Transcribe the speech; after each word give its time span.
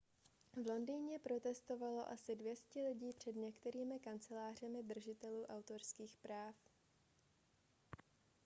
v 0.53 0.65
londýně 0.69 1.19
protestovalo 1.19 2.09
asi 2.09 2.35
200 2.35 2.79
lidí 2.83 3.13
před 3.13 3.35
některými 3.35 3.99
kancelářemi 3.99 4.83
držitelů 4.83 5.45
autorských 5.45 6.17
práv 6.17 6.55